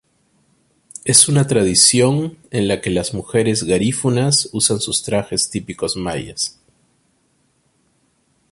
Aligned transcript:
Es 1.05 1.27
una 1.29 1.45
tradición 1.45 2.39
en 2.49 2.67
la 2.67 2.81
que 2.81 2.89
las 2.89 3.13
mujeres 3.13 3.65
garífunas 3.65 4.49
usan 4.51 4.79
sus 4.79 5.03
trajes 5.03 5.51
típicos 5.51 5.95
mayas. 5.95 6.59